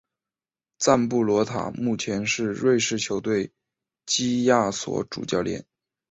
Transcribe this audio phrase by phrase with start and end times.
[0.79, 3.51] 赞布罗塔目前是瑞士球队
[4.07, 5.63] 基亚索主教练。